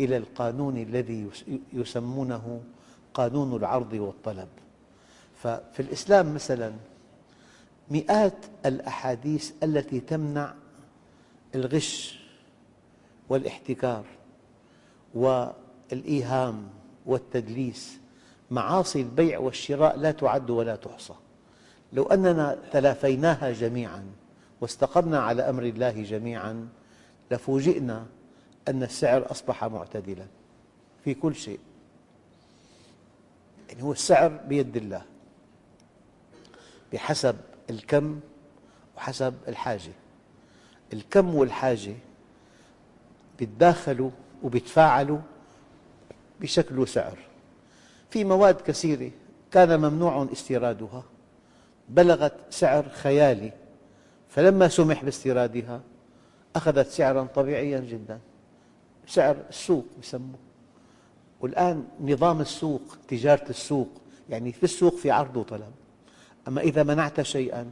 إلى 0.00 0.16
القانون 0.16 0.76
الذي 0.76 1.30
يسمونه 1.72 2.60
قانون 3.14 3.56
العرض 3.56 3.92
والطلب. 3.92 4.48
ففي 5.42 5.80
الإسلام 5.80 6.34
مثلا 6.34 6.72
مئات 7.90 8.46
الأحاديث 8.66 9.52
التي 9.62 10.00
تمنع 10.00 10.54
الغش 11.54 12.20
والاحتكار 13.28 14.04
والإيهام 15.14 16.68
والتدليس 17.06 17.98
معاصي 18.50 19.00
البيع 19.00 19.38
والشراء 19.38 19.98
لا 19.98 20.10
تعد 20.10 20.50
ولا 20.50 20.76
تحصى. 20.76 21.14
لو 21.96 22.04
أننا 22.04 22.58
تلافيناها 22.72 23.52
جميعا 23.52 24.04
واستقمنا 24.60 25.18
على 25.18 25.42
أمر 25.42 25.62
الله 25.62 26.02
جميعا 26.02 26.68
لفوجئنا 27.30 28.06
أن 28.68 28.82
السعر 28.82 29.30
أصبح 29.30 29.64
معتدلا 29.64 30.26
في 31.04 31.14
كل 31.14 31.34
شيء. 31.34 31.60
يعني 33.68 33.82
هو 33.82 33.92
السعر 33.92 34.28
بيد 34.28 34.76
الله 34.76 35.02
بحسب 36.92 37.36
الكم 37.70 38.20
وحسب 38.96 39.34
الحاجة. 39.48 39.92
الكم 40.92 41.34
والحاجة 41.34 41.94
بيتداخلوا 43.38 44.10
وبيتفاعلوا 44.42 45.18
بشكل 46.40 46.88
سعر 46.88 47.18
في 48.10 48.24
مواد 48.24 48.60
كثيرة 48.60 49.10
كان 49.50 49.80
ممنوع 49.80 50.28
استيرادها. 50.32 51.04
بلغت 51.88 52.32
سعر 52.50 52.88
خيالي. 52.88 53.52
فلما 54.28 54.68
سمح 54.68 55.04
باستيرادها 55.04 55.80
أخذت 56.56 56.86
سعرا 56.86 57.24
طبيعيا 57.34 57.80
جدا. 57.80 58.18
سعر 59.06 59.36
السوق 59.48 59.86
يسموه. 60.02 60.38
والآن 61.40 61.84
نظام 62.00 62.40
السوق 62.40 62.82
تجارة 63.08 63.50
السوق 63.50 63.88
يعني 64.30 64.52
في 64.52 64.62
السوق 64.62 64.94
في 64.96 65.10
عرض 65.10 65.36
وطلب. 65.36 65.72
أما 66.48 66.60
إذا 66.60 66.82
منعت 66.82 67.20
شيئا 67.20 67.70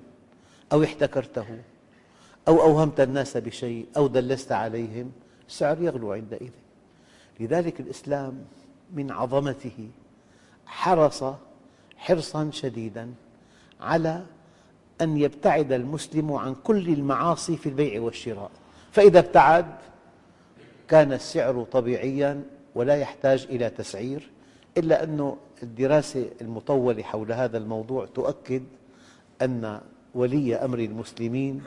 أو 0.73 0.83
احتكرته 0.83 1.47
أو 2.49 2.63
أوهمت 2.63 3.01
الناس 3.01 3.37
بشيء 3.37 3.87
أو 3.97 4.07
دلست 4.07 4.53
عليهم 4.53 5.13
السعر 5.49 5.83
يغلو 5.83 6.13
عندئذ. 6.13 6.51
لذلك 7.41 7.81
الإسلام 7.81 8.45
من 8.93 9.11
عظمته 9.11 9.89
حرص 10.67 11.25
حرصا 11.97 12.51
شديدا 12.51 13.15
على 13.81 14.23
أن 15.01 15.17
يبتعد 15.17 15.73
المسلم 15.73 16.33
عن 16.33 16.55
كل 16.55 16.89
المعاصي 16.89 17.57
في 17.57 17.69
البيع 17.69 18.01
والشراء. 18.01 18.51
فإذا 18.93 19.19
ابتعد 19.19 19.67
كان 20.89 21.13
السعر 21.13 21.65
طبيعيا 21.65 22.43
ولا 22.75 22.97
يحتاج 22.97 23.47
إلى 23.51 23.71
تسعير 23.71 24.31
إلا 24.79 25.05
أن 25.05 25.37
الدراسة 25.63 26.31
المطولة 26.41 27.03
حول 27.03 27.33
هذا 27.33 27.59
الموضوع 27.59 28.07
تؤكد 28.07 28.63
أن 29.43 29.81
ولي 30.15 30.57
أمر 30.57 30.79
المسلمين 30.79 31.63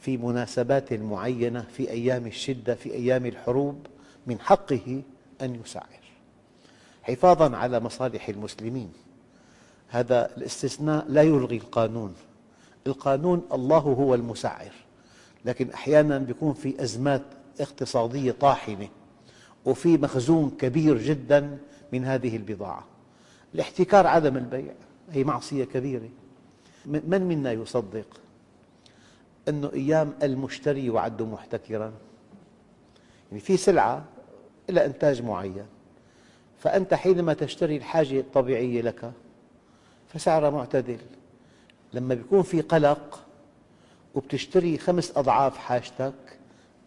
في 0.00 0.16
مناسبات 0.16 0.92
معينة 0.92 1.60
في 1.60 1.90
أيام 1.90 2.26
الشدة 2.26 2.74
في 2.74 2.94
أيام 2.94 3.26
الحروب 3.26 3.86
من 4.26 4.40
حقه 4.40 5.02
أن 5.42 5.60
يسعر. 5.64 6.00
حفاظا 7.02 7.56
على 7.56 7.80
مصالح 7.80 8.28
المسلمين. 8.28 8.92
هذا 9.88 10.36
الاستثناء 10.36 11.06
لا 11.08 11.22
يلغي 11.22 11.56
القانون. 11.56 12.14
القانون 12.86 13.42
الله 13.52 13.78
هو 13.78 14.14
المسعر 14.14 14.72
لكن 15.44 15.70
أحيانا 15.70 16.26
يكون 16.28 16.54
في 16.54 16.82
أزمات 16.82 17.22
اقتصادية 17.60 18.32
طاحنة 18.32 18.88
وفي 19.64 19.96
مخزون 19.96 20.50
كبير 20.50 20.98
جدا 20.98 21.58
من 21.92 22.04
هذه 22.04 22.36
البضاعة. 22.36 22.84
الاحتكار 23.54 24.06
عدم 24.06 24.36
البيع 24.36 24.72
هي 25.12 25.24
معصية 25.24 25.64
كبيرة. 25.64 26.08
من 26.86 27.22
منا 27.22 27.52
يصدق 27.52 28.06
أن 29.48 29.64
أيام 29.64 30.12
المشتري 30.22 30.86
يعد 30.86 31.22
محتكرا؟ 31.22 31.92
يعني 33.30 33.40
في 33.40 33.56
سلعة 33.56 34.04
إلى 34.70 34.86
إنتاج 34.86 35.22
معين 35.22 35.66
فأنت 36.58 36.94
حينما 36.94 37.34
تشتري 37.34 37.76
الحاجة 37.76 38.20
الطبيعية 38.20 38.80
لك 38.80 39.12
فسعرها 40.16 40.50
معتدل. 40.50 40.98
لما 41.92 42.14
يكون 42.14 42.42
في 42.42 42.60
قلق 42.60 43.20
وبتشتري 44.14 44.78
خمس 44.78 45.12
أضعاف 45.16 45.58
حاجتك 45.58 46.38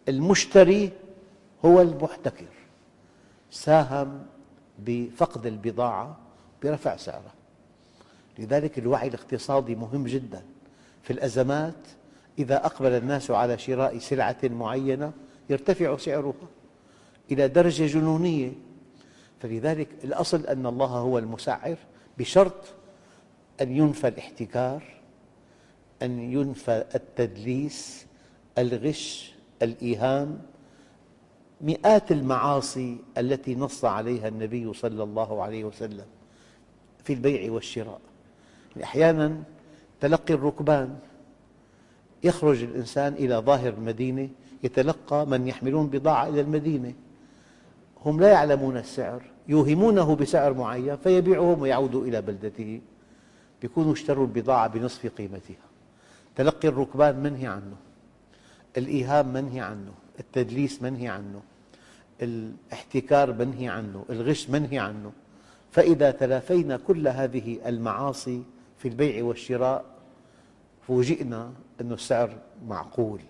المشتري 0.08 0.92
هو 1.64 1.80
المحتكر. 1.80 2.46
ساهم 3.50 4.26
بفقد 4.78 5.46
البضاعة 5.46 6.16
برفع 6.62 6.96
سعرها 6.96 7.34
لذلك 8.38 8.78
الوعي 8.78 9.08
الاقتصادي 9.08 9.74
مهم 9.74 10.06
جدا. 10.06 10.42
في 11.02 11.12
الأزمات 11.12 11.74
إذا 12.38 12.66
أقبل 12.66 12.92
الناس 12.92 13.30
على 13.30 13.58
شراء 13.58 13.98
سلعة 13.98 14.38
معينة 14.42 15.12
يرتفع 15.50 15.96
سعرها 15.96 16.34
إلى 17.30 17.48
درجة 17.48 17.86
جنونية. 17.86 18.52
فلذلك 19.40 19.88
الأصل 20.04 20.46
أن 20.46 20.66
الله 20.66 20.86
هو 20.86 21.18
المسعر 21.18 21.76
بشرط 22.18 22.79
أن 23.60 23.76
ينفى 23.76 24.08
الاحتكار 24.08 24.82
أن 26.02 26.32
ينفى 26.32 26.84
التدليس 26.94 28.06
الغش 28.58 29.34
الإيهام 29.62 30.38
مئات 31.60 32.12
المعاصي 32.12 32.96
التي 33.18 33.54
نص 33.54 33.84
عليها 33.84 34.28
النبي 34.28 34.72
صلى 34.72 35.02
الله 35.02 35.42
عليه 35.42 35.64
وسلم 35.64 36.06
في 37.04 37.12
البيع 37.12 37.52
والشراء. 37.52 38.00
أحيانا 38.82 39.42
تلقي 40.00 40.34
الركبان 40.34 40.98
يخرج 42.24 42.62
الإنسان 42.62 43.12
إلى 43.12 43.36
ظاهر 43.36 43.72
المدينة 43.72 44.28
يتلقى 44.62 45.26
من 45.26 45.48
يحملون 45.48 45.86
بضاعة 45.86 46.28
إلى 46.28 46.40
المدينة. 46.40 46.92
هم 48.06 48.20
لا 48.20 48.28
يعلمون 48.28 48.76
السعر 48.76 49.22
يوهمونه 49.48 50.16
بسعر 50.16 50.54
معين 50.54 50.96
فيبيعهم 50.96 51.60
ويعود 51.60 51.94
إلى 51.94 52.22
بلدته. 52.22 52.80
يكونوا 53.62 53.92
اشتروا 53.92 54.26
البضاعة 54.26 54.68
بنصف 54.68 55.06
قيمتها. 55.06 55.56
تلقي 56.36 56.68
الركبان 56.68 57.16
منهي 57.16 57.46
عنه. 57.46 57.76
الإيهام 58.76 59.32
منهي 59.32 59.60
عنه. 59.60 59.92
التدليس 60.20 60.82
منهي 60.82 61.08
عنه. 61.08 61.42
الاحتكار 62.22 63.32
منهي 63.32 63.68
عنه. 63.68 64.04
الغش 64.10 64.50
منهي 64.50 64.78
عنه. 64.78 65.12
فإذا 65.72 66.10
تلافينا 66.10 66.76
كل 66.76 67.08
هذه 67.08 67.58
المعاصي 67.66 68.42
في 68.78 68.88
البيع 68.88 69.24
والشراء 69.24 69.84
فوجئنا 70.86 71.52
أن 71.80 71.92
السعر 71.92 72.38
معقول 72.66 73.20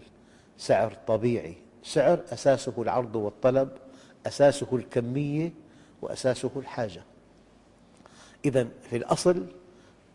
سعر 0.59 0.97
طبيعي. 1.07 1.55
سعر 1.83 2.21
أساسه 2.33 2.83
العرض 2.83 3.17
والطلب 3.17 3.69
أساسه 4.27 4.77
الكمية 4.77 5.53
وأساسه 6.03 6.51
الحاجة. 6.57 7.03
إذا 8.45 8.69
في 8.91 8.97
الأصل 8.97 9.47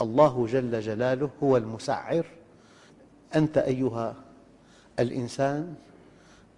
الله 0.02 0.48
جل 0.48 0.82
جلاله 0.82 1.30
هو 1.44 1.58
المسعر. 1.58 2.26
أنت 3.36 3.58
أيها 3.58 4.16
الإنسان 5.00 5.76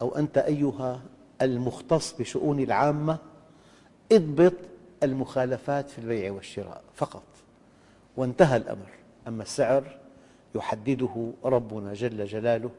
أو 0.02 0.16
أنت 0.16 0.38
أيها 0.38 1.02
المختص 1.42 2.14
بشؤون 2.20 2.60
العامة 2.60 3.18
اضبط 4.12 4.54
المخالفات 5.04 5.90
في 5.90 6.00
البيع 6.00 6.32
والشراء 6.32 6.82
فقط 6.96 7.24
وانتهى 8.18 8.58
الأمر. 8.58 8.90
أما 9.28 9.44
السعر 9.44 9.98
يحدده 10.56 11.32
ربنا 11.46 11.94
جل 11.94 12.26
جلاله 12.26 12.70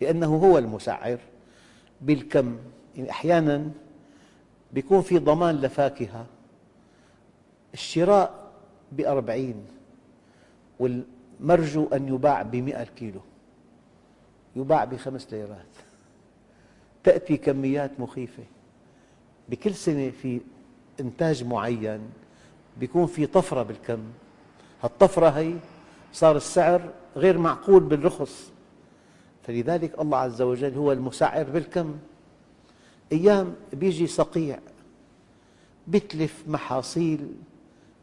لأنه 0.00 0.36
هو 0.36 0.58
المسعر. 0.58 1.18
بالكم 2.00 2.58
يعني 2.96 3.10
أحيانا 3.10 3.70
يكون 4.74 5.02
في 5.02 5.18
ضمان 5.18 5.56
لفاكهة 5.56 6.26
الشراء 7.74 8.50
بأربعين 8.92 9.66
والمرجو 10.80 11.88
أن 11.92 12.08
يباع 12.08 12.42
بمئة 12.42 12.84
كيلو. 12.84 13.20
يباع 14.56 14.84
بخمس 14.84 15.32
ليرات. 15.32 15.66
تأتي 17.04 17.36
كميات 17.36 18.00
مخيفة. 18.00 18.42
بكل 19.48 19.74
سنة 19.74 20.10
في 20.10 20.40
إنتاج 21.00 21.44
معين 21.44 22.00
يكون 22.80 23.06
في 23.06 23.26
طفرة 23.26 23.62
بالكم. 23.62 23.98
هالطفرة 24.82 25.28
هي 25.28 25.54
صار 26.12 26.36
السعر 26.36 26.90
غير 27.16 27.38
معقول 27.38 27.82
بالرخص. 27.82 28.52
فلذلك 29.42 30.00
الله 30.00 30.18
عز 30.18 30.42
وجل 30.42 30.74
هو 30.74 30.92
المسعر 30.92 31.44
بالكم. 31.44 31.98
أيام 33.12 33.54
بيجي 33.72 34.06
صقيع 34.06 34.58
بيتلف 35.86 36.44
محاصيل 36.46 37.32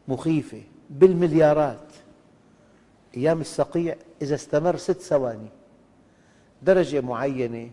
مخيفة 0.08 0.62
بالمليارات. 0.90 1.92
أيام 3.18 3.40
الصقيع 3.40 3.96
إذا 4.22 4.34
استمر 4.34 4.76
ست 4.76 5.00
ثواني. 5.00 5.48
درجة 6.62 7.00
معينة 7.00 7.70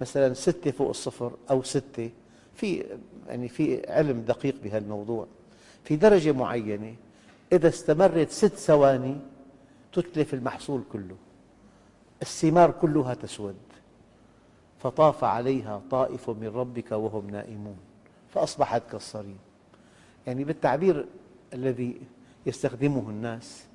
مثلا 0.00 0.34
ستة 0.34 0.70
فوق 0.70 0.88
الصفر 0.88 1.32
أو 1.50 1.62
ستة 1.62 2.10
في 2.54 2.84
يعني 3.28 3.48
في 3.48 3.90
علم 3.90 4.20
دقيق 4.20 4.54
بهالموضوع. 4.64 5.26
في 5.84 5.96
درجة 5.96 6.32
معينة 6.32 6.94
إذا 7.52 7.68
استمرت 7.68 8.30
ست 8.30 8.54
ثواني 8.54 9.16
تتلف 9.92 10.34
المحصول 10.34 10.82
كله. 10.92 11.16
الثمار 12.22 12.70
كلها 12.70 13.14
تسود. 13.14 13.56
فطاف 14.78 15.24
عليها 15.24 15.82
طائف 15.90 16.30
من 16.30 16.46
ربك 16.54 16.92
وهم 16.92 17.30
نائمون. 17.30 17.76
فأصبحت 18.34 18.82
كالصريم. 18.90 19.38
يعني 20.26 20.44
بالتعبير 20.44 21.06
الذي 21.54 22.00
يستخدمه 22.46 23.10
الناس 23.10 23.69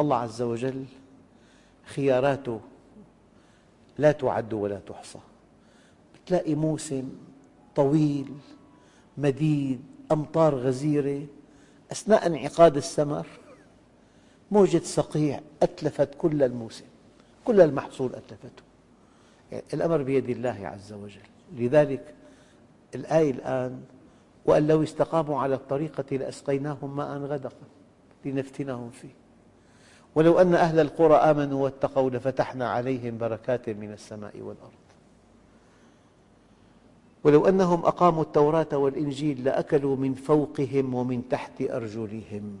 الله 0.00 0.16
عز 0.16 0.42
وجل 0.42 0.84
خياراته 1.84 2.60
لا 3.98 4.12
تعد 4.12 4.52
ولا 4.52 4.78
تحصى. 4.78 5.18
تلاقي 6.26 6.54
موسم 6.54 7.08
طويل 7.76 8.32
مديد 9.18 9.80
أمطار 10.12 10.54
غزيرة. 10.54 11.26
أثناء 11.92 12.26
انعقاد 12.26 12.76
الثمر 12.76 13.26
موجة 14.50 14.82
صقيع 14.84 15.40
أتلفت 15.62 16.14
كل 16.18 16.42
الموسم 16.42 16.84
كل 17.44 17.60
المحصول 17.60 18.14
أتلفته. 18.14 18.62
يعني 19.52 19.64
الأمر 19.74 20.02
بيد 20.02 20.30
الله 20.30 20.68
عز 20.68 20.92
وجل. 20.92 21.20
لذلك 21.52 22.14
الآية 22.94 23.30
الآن 23.30 23.82
وأن 24.44 24.66
لو 24.66 24.82
استقاموا 24.82 25.40
على 25.40 25.54
الطريقة 25.54 26.16
لأسقيناهم 26.16 26.96
ماء 26.96 27.18
غدقا 27.18 27.66
لنفتنهم 28.24 28.90
فيه. 28.90 29.25
ولو 30.16 30.40
أن 30.40 30.54
أهل 30.54 30.80
القرى 30.80 31.14
آمنوا 31.14 31.64
واتقوا 31.64 32.10
لفتحنا 32.10 32.70
عليهم 32.70 33.18
بركات 33.18 33.68
من 33.68 33.92
السماء 33.92 34.40
والأرض. 34.40 34.86
ولو 37.24 37.48
أنهم 37.48 37.84
أقاموا 37.84 38.22
التوراة 38.22 38.76
والإنجيل 38.76 39.44
لأكلوا 39.44 39.96
من 39.96 40.14
فوقهم 40.14 40.94
ومن 40.94 41.28
تحت 41.28 41.62
أرجلهم. 41.62 42.58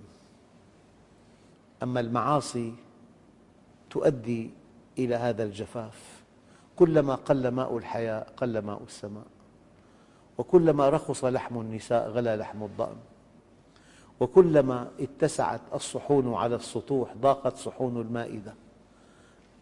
أما 1.82 2.00
المعاصي 2.00 2.74
تؤدي 3.90 4.50
إلى 4.98 5.14
هذا 5.14 5.42
الجفاف. 5.42 6.22
كلما 6.76 7.14
قل 7.14 7.48
ماء 7.48 7.76
الحياة 7.76 8.26
قل 8.36 8.58
ماء 8.58 8.82
السماء. 8.86 9.26
وكلما 10.38 10.88
رخص 10.88 11.24
لحم 11.24 11.60
النساء 11.60 12.08
غلا 12.08 12.36
لحم 12.36 12.62
الضأن. 12.62 12.96
وكلما 14.20 14.90
اتسعت 15.00 15.60
الصحون 15.74 16.34
على 16.34 16.56
السطوح 16.56 17.14
ضاقت 17.14 17.56
صحون 17.56 18.00
المائدة. 18.00 18.54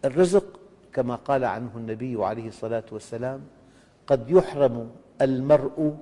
الرزق 0.05 0.61
كما 0.93 1.15
قال 1.15 1.45
عنه 1.45 1.71
النبي 1.77 2.25
عليه 2.25 2.49
الصلاة 2.49 2.85
والسلام 2.93 3.41
قد 4.07 4.31
يحرم 4.31 4.91
المرء 5.23 5.97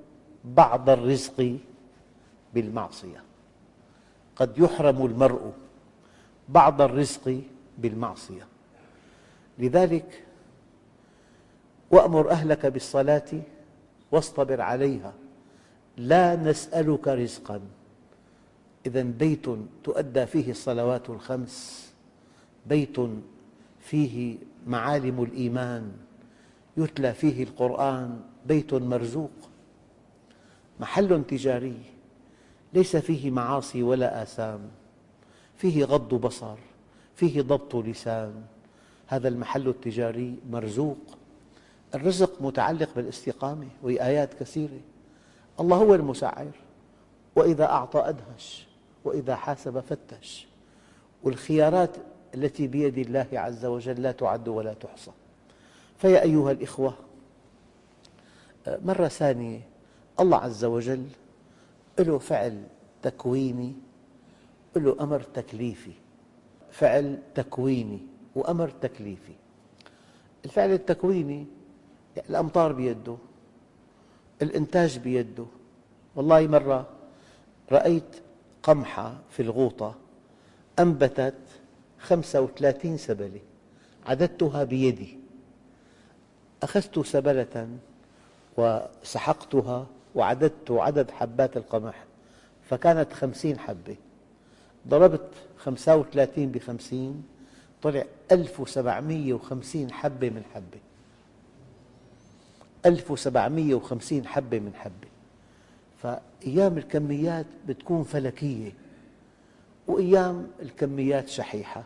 بعض 0.45 0.91
الرزق 0.91 1.57
بالمعصية. 2.55 3.23
قد 4.37 4.59
يحرم 4.59 5.07
المرء 5.07 5.53
بعض 6.49 6.83
الرزق 6.83 7.41
بالمعصية. 7.79 8.47
لذلك 9.59 10.25
وأمر 11.91 12.31
أهلك 12.31 12.67
بالصلاة 12.67 13.29
واصطبر 14.13 14.61
عليها. 14.61 15.13
لا 15.97 16.37
نسألك 16.37 17.09
رزقا. 17.09 17.61
إذا 18.87 19.03
بيت 19.03 19.47
تؤدى 19.85 20.27
فيه 20.27 20.51
الصلوات 20.51 21.11
الخمس. 21.11 21.89
بيت 22.67 22.97
فيه 23.81 24.37
معالم 24.67 25.23
الإيمان. 25.23 25.93
يتلى 26.77 27.15
فيه 27.15 27.43
القرآن. 27.43 28.21
بيت 28.47 28.75
مرزوق. 28.75 29.31
محل 30.81 31.25
تجاري. 31.25 31.79
ليس 32.75 32.97
فيه 32.97 33.31
معاصي 33.31 33.83
ولا 33.83 34.23
آثام. 34.23 34.61
فيه 35.57 35.85
غض 35.85 36.15
بصر. 36.15 36.57
فيه 37.15 37.43
ضبط 37.43 37.77
لسان. 37.77 38.43
هذا 39.07 39.29
المحل 39.29 39.69
التجاري 39.69 40.37
مرزوق. 40.51 40.99
الرزق 41.95 42.43
متعلق 42.43 42.95
بالاستقامة 42.97 43.69
وهي 43.83 44.07
آيات 44.07 44.35
كثيرة. 44.35 44.81
الله 45.61 45.77
هو 45.77 45.95
المسعر. 45.95 46.51
وإذا 47.37 47.65
أعطى 47.65 48.09
أدهش. 48.09 48.72
وإذا 49.05 49.37
حاسب 49.37 49.81
فتش. 49.81 50.47
والخيارات 51.23 51.97
التي 52.35 52.67
بيد 52.67 52.99
الله 52.99 53.27
عز 53.33 53.65
وجل 53.65 54.03
لا 54.03 54.13
تعد 54.13 54.49
ولا 54.49 54.75
تحصى. 54.75 55.11
فيا 55.99 56.23
أيها 56.23 56.51
الإخوة 56.51 56.95
مرة 58.67 59.09
ثانية 59.09 59.61
الله 60.21 60.37
عز 60.37 60.65
وجل 60.65 61.07
له 61.99 62.19
فعل 62.19 62.63
تكويني 63.03 63.75
له 64.77 64.97
أمر 65.01 65.21
تكليفي. 65.21 65.93
فعل 66.71 67.19
تكويني 67.35 67.99
وأمر 68.35 68.69
تكليفي. 68.69 69.33
الفعل 70.45 70.73
التكويني 70.73 71.47
الأمطار 72.31 72.73
بيده 72.73 73.17
الإنتاج 74.43 74.99
بيده. 74.99 75.45
والله 76.17 76.47
مرة 76.47 76.87
رأيت 77.73 78.22
قمحة 78.63 79.19
في 79.31 79.43
الغوطة 79.43 79.95
أنبتت 80.79 81.35
35 81.99 82.97
سبلة. 82.97 83.41
عددتها 84.07 84.65
بيدي. 84.65 85.19
أخذت 86.63 86.99
سبلة 86.99 87.69
وسحقتها 88.57 89.87
وعددت 90.15 90.71
عدد 90.71 91.11
حبات 91.11 91.57
القمح 91.57 92.05
فكانت 92.71 93.13
خمسين 93.13 93.59
حبة. 93.59 93.97
ضربت 94.89 95.31
خمسة 95.59 95.97
وثلاثين 95.97 96.53
بخمسين 96.53 97.23
طلع 97.83 98.05
ألف 98.33 98.61
وسبعمية 98.61 99.33
وخمسين 99.33 99.93
حبة 99.93 100.31
من 100.31 100.43
حبة. 100.55 100.81
ألف 102.87 103.11
وسبعمية 103.11 103.75
وخمسين 103.75 104.27
حبة 104.27 104.59
من 104.59 104.75
حبة. 104.75 105.12
فأيام 106.03 106.79
الكميات 106.79 107.47
بتكون 107.69 108.05
فلكية 108.05 108.73
وأيام 109.87 110.47
الكميات 110.63 111.29
شحيحة. 111.29 111.85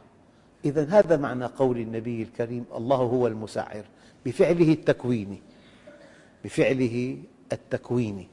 إذا 0.65 0.85
هذا 0.85 1.17
معنى 1.17 1.45
قول 1.45 1.79
النبي 1.79 2.23
الكريم 2.23 2.65
الله 2.77 2.97
هو 2.97 3.27
المسعر 3.27 3.85
بفعله 4.27 4.73
التكويني 4.73 5.39
بفعله 6.45 7.19
التكويني 7.53 8.29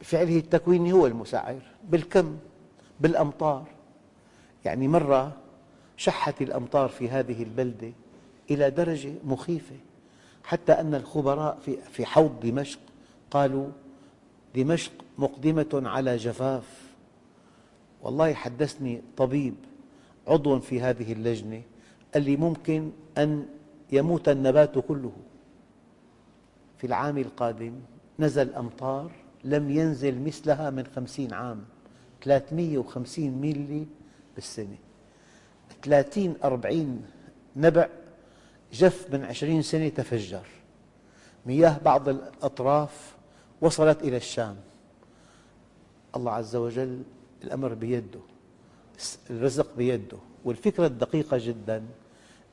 بفعله 0.00 0.36
التكويني 0.36 0.92
هو 0.92 1.06
المسعر 1.06 1.58
بالكم 1.88 2.36
بالأمطار. 3.00 3.64
يعني 4.64 4.88
مرة 4.88 5.36
شحت 5.96 6.42
الأمطار 6.42 6.88
في 6.88 7.08
هذه 7.08 7.42
البلدة 7.42 7.90
إلى 8.50 8.70
درجة 8.70 9.12
مخيفة 9.24 9.76
حتى 10.44 10.72
أن 10.72 10.94
الخبراء 10.94 11.58
في 11.92 12.06
حوض 12.06 12.40
دمشق 12.40 12.78
قالوا 13.30 13.66
دمشق 14.54 14.92
مقدمة 15.18 15.82
على 15.88 16.16
جفاف. 16.16 16.94
والله 18.02 18.34
حدثني 18.34 19.02
طبيب 19.16 19.54
عضو 20.28 20.58
في 20.58 20.80
هذه 20.80 21.12
اللجنة 21.12 21.62
قال 22.14 22.22
لي 22.22 22.36
ممكن 22.36 22.90
أن 23.18 23.46
يموت 23.92 24.28
النبات 24.28 24.78
كله. 24.78 25.12
في 26.78 26.86
العام 26.86 27.18
القادم 27.18 27.72
نزل 28.18 28.54
أمطار 28.54 29.10
لم 29.44 29.70
ينزل 29.70 30.20
مثلها 30.20 30.70
من 30.70 30.86
خمسين 30.86 31.32
عام 31.32 31.64
350 32.22 33.30
ميلي 33.30 33.86
بالسنة. 34.34 34.76
30 35.82 36.34
40 36.44 37.02
نبع 37.56 37.88
جف 38.72 39.06
من 39.12 39.24
عشرين 39.24 39.62
سنة 39.62 39.88
تفجر. 39.88 40.46
مياه 41.46 41.78
بعض 41.84 42.08
الأطراف 42.08 43.13
وصلت 43.64 44.02
إلى 44.02 44.16
الشام. 44.16 44.56
الله 46.16 46.32
عز 46.32 46.56
وجل 46.56 47.02
الأمر 47.44 47.74
بيده 47.74 48.20
الرزق 49.30 49.76
بيده 49.76 50.18
والفكرة 50.44 50.86
الدقيقة 50.86 51.38
جدا. 51.40 51.82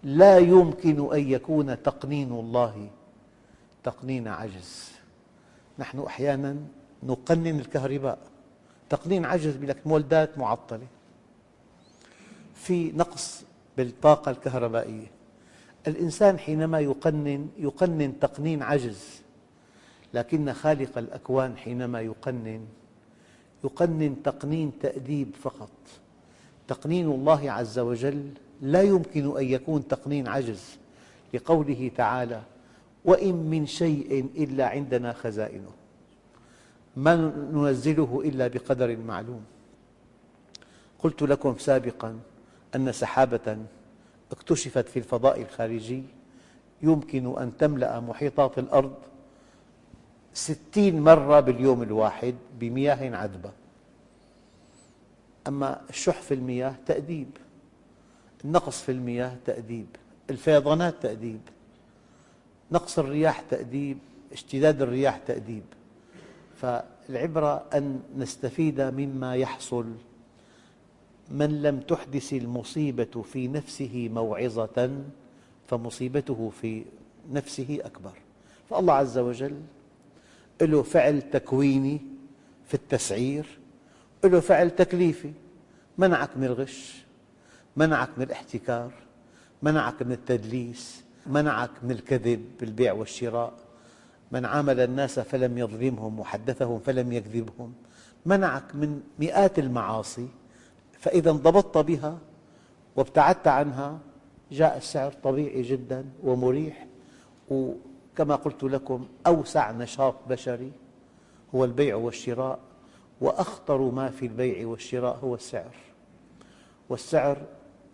لا 0.03 0.37
يمكن 0.37 1.13
أن 1.13 1.31
يكون 1.31 1.83
تقنين 1.83 2.31
الله 2.31 2.89
تقنين 3.83 4.27
عجز. 4.27 4.91
نحن 5.79 5.99
أحيانا 5.99 6.57
نقنن 7.03 7.59
الكهرباء. 7.59 8.19
تقنين 8.89 9.25
عجز 9.25 9.57
لك 9.57 9.87
مولدات 9.87 10.37
معطلة. 10.37 10.87
في 12.55 12.91
نقص 12.91 13.43
بالطاقة 13.77 14.31
الكهربائية. 14.31 15.07
الإنسان 15.87 16.39
حينما 16.39 16.79
يقنن 16.79 17.49
يقنن 17.57 18.19
تقنين 18.19 18.63
عجز. 18.63 19.21
لكن 20.13 20.53
خالق 20.53 20.97
الأكوان 20.97 21.57
حينما 21.57 22.01
يقنن 22.01 22.65
يقنن 23.63 24.23
تقنين 24.23 24.71
تأديب 24.81 25.35
فقط. 25.41 25.69
تقنين 26.67 27.11
الله 27.11 27.51
عز 27.51 27.79
وجل 27.79 28.29
لا 28.61 28.81
يمكن 28.81 29.37
أن 29.37 29.45
يكون 29.45 29.87
تقنين 29.87 30.27
عجز 30.27 30.77
لقوله 31.33 31.91
تعالى 31.97 32.41
وإن 33.05 33.35
من 33.35 33.65
شيء 33.65 34.29
إلا 34.37 34.67
عندنا 34.67 35.13
خزائنه 35.13 35.69
ما 36.95 37.15
ننزله 37.53 38.21
إلا 38.25 38.47
بقدر 38.47 38.97
معلوم. 38.97 39.41
قلت 40.99 41.21
لكم 41.21 41.55
سابقا 41.57 42.19
أن 42.75 42.91
سحابة 42.91 43.57
اكتشفت 44.31 44.89
في 44.89 44.99
الفضاء 44.99 45.41
الخارجي 45.41 46.03
يمكن 46.81 47.37
أن 47.37 47.57
تملأ 47.57 47.99
محيطات 47.99 48.59
الأرض 48.59 48.93
ستين 50.33 51.01
مرة 51.01 51.39
باليوم 51.39 51.83
الواحد 51.83 52.35
بمياه 52.59 53.15
عذبة. 53.15 53.51
أما 55.47 55.81
الشح 55.89 56.21
في 56.21 56.33
المياه 56.33 56.75
تأديب 56.85 57.27
النقص 58.45 58.81
في 58.81 58.91
المياه 58.91 59.37
تأديب 59.45 59.87
الفيضانات 60.29 60.95
تأديب 61.01 61.39
نقص 62.71 62.99
الرياح 62.99 63.41
تأديب 63.49 63.97
اشتداد 64.31 64.81
الرياح 64.81 65.17
تأديب. 65.17 65.63
فالعبرة 66.55 67.63
أن 67.73 67.99
نستفيد 68.17 68.81
مما 68.81 69.35
يحصل. 69.35 69.85
من 71.31 71.61
لم 71.61 71.79
تحدث 71.79 72.33
المصيبة 72.33 73.21
في 73.33 73.47
نفسه 73.47 74.09
موعظة 74.13 75.03
فمصيبته 75.67 76.51
في 76.61 76.85
نفسه 77.31 77.79
أكبر. 77.83 78.13
فالله 78.69 78.93
عز 78.93 79.17
وجل 79.17 79.61
له 80.61 80.83
فعل 80.83 81.21
تكويني 81.21 82.01
في 82.67 82.73
التسعير 82.73 83.45
له 84.23 84.39
فعل 84.39 84.69
تكليفي. 84.69 85.31
منعك 85.97 86.29
من 86.35 86.43
الغش 86.43 87.05
منعك 87.77 88.09
من 88.17 88.23
الاحتكار 88.23 88.91
منعك 89.61 90.01
من 90.01 90.11
التدليس 90.11 91.03
منعك 91.27 91.69
من 91.83 91.91
الكذب 91.91 92.45
بالبيع 92.59 92.93
والشراء. 92.93 93.53
من 94.31 94.45
عامل 94.45 94.79
الناس 94.79 95.19
فلم 95.19 95.57
يظلمهم 95.57 96.19
وحدثهم 96.19 96.79
فلم 96.79 97.11
يكذبهم. 97.11 97.73
منعك 98.25 98.75
من 98.75 99.01
مئات 99.19 99.59
المعاصي. 99.59 100.27
فإذا 100.99 101.31
انضبطت 101.31 101.77
بها 101.77 102.17
وابتعدت 102.95 103.47
عنها 103.47 103.99
جاء 104.51 104.77
السعر 104.77 105.11
طبيعي 105.23 105.61
جدا 105.61 106.05
ومريح. 106.23 106.87
وكما 108.21 108.35
قلت 108.35 108.63
لكم 108.63 109.07
أوسع 109.27 109.71
نشاط 109.71 110.15
بشري 110.29 110.71
هو 111.55 111.65
البيع 111.65 111.95
والشراء 111.95 112.59
وأخطر 113.21 113.81
ما 113.81 114.09
في 114.09 114.25
البيع 114.25 114.67
والشراء 114.67 115.17
هو 115.23 115.35
السعر. 115.35 115.75
والسعر 116.89 117.37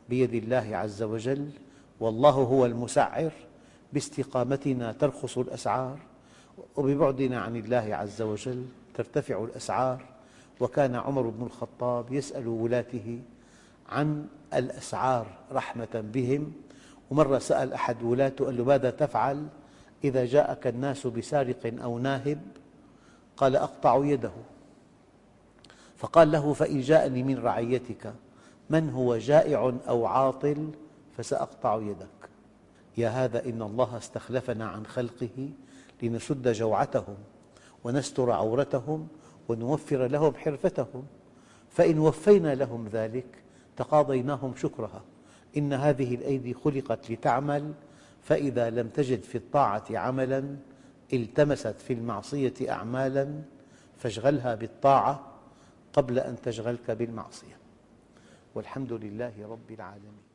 بيد 0.09 0.33
الله 0.33 0.77
عز 0.77 1.03
وجل 1.03 1.49
والله 1.99 2.29
هو 2.31 2.65
المسعر 2.65 3.31
باستقامتنا 3.93 4.91
ترخص 4.91 5.37
الأسعار 5.37 5.99
وببعدنا 6.75 7.39
عن 7.39 7.55
الله 7.55 7.95
عز 7.95 8.21
وجل 8.21 8.65
ترتفع 8.93 9.43
الأسعار. 9.43 10.05
وكان 10.59 10.95
عمر 10.95 11.21
بن 11.21 11.45
الخطاب 11.45 12.13
يسأل 12.13 12.47
ولاته 12.47 13.19
عن 13.89 14.27
الأسعار 14.53 15.27
رحمة 15.51 16.03
بهم 16.13 16.51
ومرة 17.11 17.39
سأل 17.39 17.73
أحد 17.73 18.03
ولاته 18.03 18.45
قال 18.45 18.57
له 18.57 18.63
ماذا 18.63 18.89
تفعل؟ 18.89 19.47
إذا 20.03 20.25
جاءك 20.25 20.67
الناس 20.67 21.07
بسارق 21.07 21.73
أو 21.83 21.99
ناهب 21.99 22.41
قال 23.37 23.55
أقطع 23.55 24.05
يده. 24.05 24.31
فقال 25.97 26.31
له 26.31 26.53
فإن 26.53 26.81
جاءني 26.81 27.23
من 27.23 27.37
رعيتك 27.37 28.13
من 28.69 28.89
هو 28.89 29.17
جائع 29.17 29.73
أو 29.87 30.05
عاطل 30.05 30.69
فسأقطع 31.17 31.75
يدك. 31.75 32.29
يا 32.97 33.09
هذا 33.09 33.45
إن 33.45 33.61
الله 33.61 33.97
استخلفنا 33.97 34.67
عن 34.67 34.85
خلقه 34.85 35.49
لنسد 36.03 36.51
جوعتهم 36.51 37.17
ونستر 37.83 38.31
عورتهم 38.31 39.07
ونوفر 39.49 40.07
لهم 40.07 40.35
حرفتهم. 40.35 41.05
فإن 41.69 41.99
وفينا 41.99 42.55
لهم 42.55 42.87
ذلك 42.87 43.43
تقاضيناهم 43.77 44.55
شكرها. 44.55 45.01
إن 45.57 45.73
هذه 45.73 46.15
الأيدي 46.15 46.53
خلقت 46.53 47.11
لتعمل 47.11 47.73
فإذا 48.27 48.69
لم 48.69 48.89
تجد 48.89 49.21
في 49.21 49.35
الطاعة 49.35 49.85
عملا 49.91 50.55
التمست 51.13 51.75
في 51.79 51.93
المعصية 51.93 52.53
أعمالا 52.69 53.41
فاشغلها 53.97 54.55
بالطاعة 54.55 55.33
قبل 55.93 56.19
أن 56.19 56.41
تشغلك 56.41 56.91
بالمعصية. 56.91 57.57
والحمد 58.55 58.93
لله 58.93 59.33
رب 59.49 59.71
العالمين. 59.71 60.26